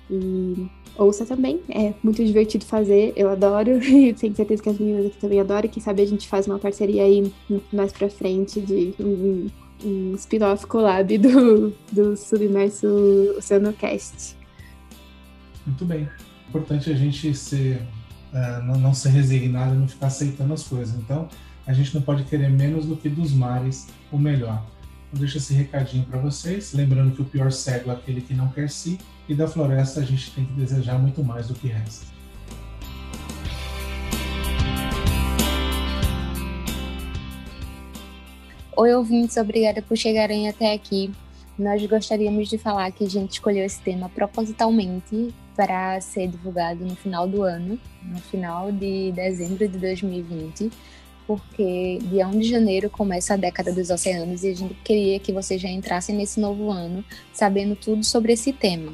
[0.09, 0.67] E
[0.97, 5.17] ouça também, é muito divertido fazer, eu adoro, e tenho certeza que as meninas aqui
[5.17, 5.69] também adoram.
[5.69, 7.31] Quem sabe a gente faz uma parceria aí
[7.71, 9.47] mais pra frente de um,
[9.83, 12.87] um spin-off collab do, do Submerso
[13.37, 14.35] Oceanocast.
[15.65, 16.09] Muito bem.
[16.49, 17.81] Importante a gente ser,
[18.33, 20.95] uh, não, não ser resignado e não ficar aceitando as coisas.
[20.95, 21.29] Então,
[21.65, 24.65] a gente não pode querer menos do que dos mares o melhor.
[25.07, 26.73] Então, deixa esse recadinho para vocês.
[26.73, 30.03] Lembrando que o pior cego é aquele que não quer se, e da floresta a
[30.03, 32.18] gente tem que desejar muito mais do que resta.
[38.81, 41.11] Oi, ouvintes, obrigada por chegarem até aqui.
[41.57, 46.95] Nós gostaríamos de falar que a gente escolheu esse tema propositalmente para ser divulgado no
[46.95, 50.71] final do ano, no final de dezembro de 2020
[51.27, 55.33] porque dia 1 de janeiro começa a década dos oceanos e a gente queria que
[55.33, 57.03] vocês já entrassem nesse novo ano
[57.33, 58.93] sabendo tudo sobre esse tema.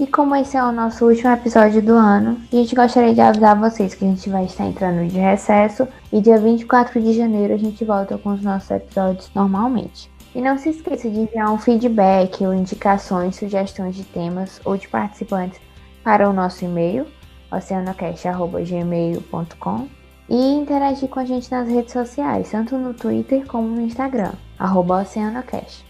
[0.00, 3.58] E como esse é o nosso último episódio do ano, a gente gostaria de avisar
[3.58, 7.56] vocês que a gente vai estar entrando de recesso e dia 24 de janeiro a
[7.56, 10.08] gente volta com os nossos episódios normalmente.
[10.36, 14.86] E não se esqueça de enviar um feedback ou indicações, sugestões de temas ou de
[14.86, 15.60] participantes
[16.04, 17.04] para o nosso e-mail
[17.50, 19.88] oceanocast.gmail.com
[20.28, 24.30] e interagir com a gente nas redes sociais, tanto no Twitter como no Instagram,
[24.60, 25.84] Oceanocast.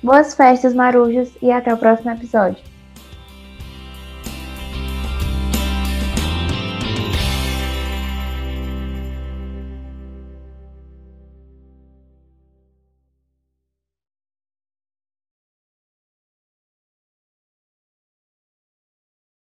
[0.00, 2.77] Boas festas, marujos, e até o próximo episódio.